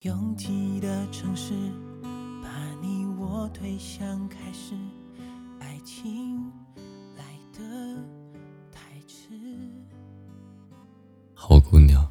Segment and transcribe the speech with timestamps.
[0.00, 1.52] 拥挤的城市，
[2.42, 2.48] 把
[2.80, 4.74] 你我推向开始，
[5.58, 6.50] 爱情
[7.18, 8.02] 来得
[8.72, 9.28] 太迟。
[11.34, 12.10] 好姑娘，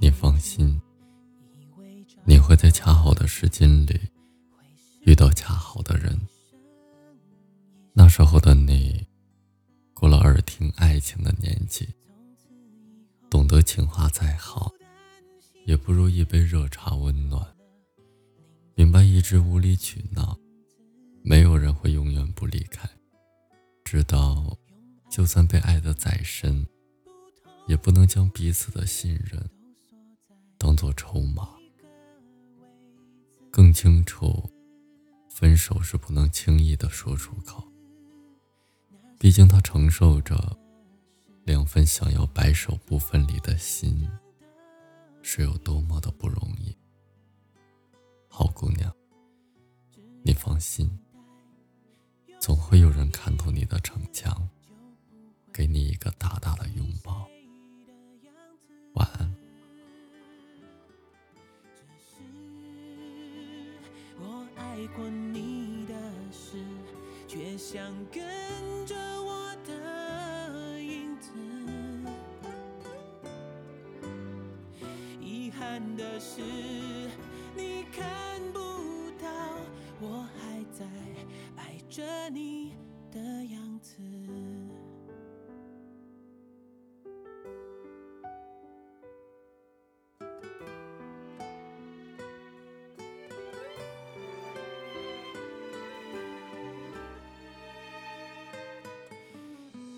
[0.00, 0.80] 你放心，
[2.24, 4.00] 你会在恰好的时间里
[5.02, 6.20] 遇到恰好的人。
[7.92, 9.06] 那时候的你，
[9.92, 11.88] 过了耳听爱情的年纪，
[13.30, 14.72] 懂得情话再好。
[15.64, 17.46] 也不如一杯热茶温暖。
[18.74, 20.38] 明白一直无理取闹，
[21.22, 22.88] 没有人会永远不离开。
[23.84, 24.58] 知道，
[25.10, 26.66] 就算被爱得再深，
[27.66, 29.48] 也不能将彼此的信任
[30.58, 31.48] 当做筹码。
[33.50, 34.50] 更清楚，
[35.30, 37.62] 分手是不能轻易的说出口。
[39.18, 40.58] 毕竟他承受着
[41.44, 44.06] 两份想要白首不分离的心。
[45.26, 46.76] 是有多么的不容易，
[48.28, 48.94] 好姑娘，
[50.22, 50.86] 你放心，
[52.38, 54.46] 总会有人看透你的逞强，
[55.50, 57.26] 给你一个大大的拥抱。
[58.92, 59.34] 晚安。
[64.20, 65.94] 我爱过你的
[66.30, 66.62] 事，
[67.26, 68.94] 却想跟着
[75.58, 76.40] 憾的是，
[77.56, 78.58] 你看不
[79.20, 79.28] 到
[80.00, 80.84] 我还在
[81.56, 82.72] 爱着你
[83.12, 83.96] 的样子。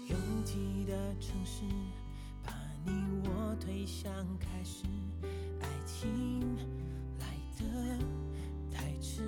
[0.09, 1.63] 拥挤的城市，
[3.61, 4.85] 推向开始。
[5.61, 6.57] 爱情
[7.19, 7.27] 来
[7.59, 7.65] 得
[8.71, 9.23] 太迟，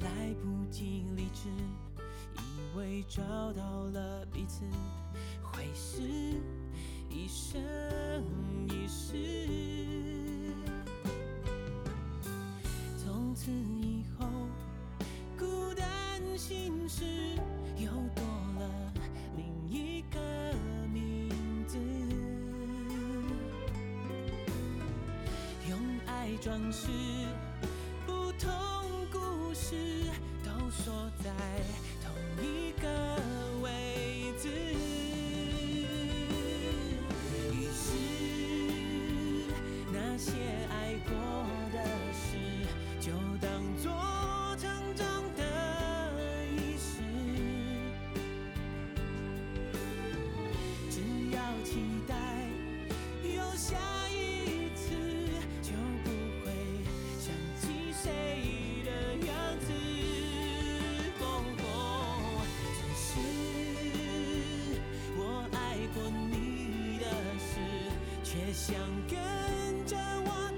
[0.00, 1.48] 来不及理智，
[2.38, 3.22] 以为找
[3.52, 4.64] 到了彼此，
[5.42, 6.02] 会是
[7.08, 7.60] 一生
[8.68, 9.14] 一世。
[12.98, 14.26] 从此以后，
[15.38, 15.86] 孤单
[16.38, 17.04] 心事
[26.44, 26.88] 装饰
[28.06, 28.52] 不同
[29.10, 29.74] 故事，
[30.44, 31.30] 都锁在
[68.52, 68.74] 想
[69.08, 69.96] 跟着
[70.26, 70.53] 我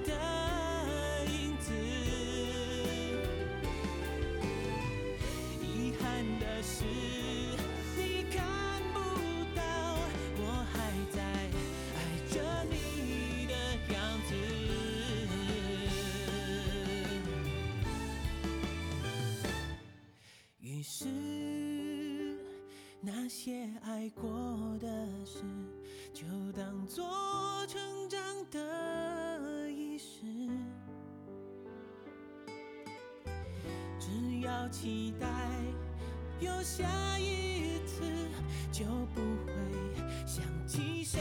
[23.46, 25.44] 些爱过的事，
[26.12, 27.06] 就当做。
[27.68, 28.20] 成长
[28.50, 30.26] 的仪式，
[34.00, 35.28] 只要期待
[36.40, 38.02] 有下一次，
[38.72, 39.52] 就不会
[40.26, 41.20] 想起谁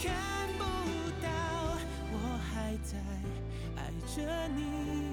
[0.00, 0.14] 看
[0.56, 0.62] 不
[1.20, 1.28] 到，
[2.12, 2.16] 我
[2.52, 2.96] 还在
[3.76, 5.07] 爱着你。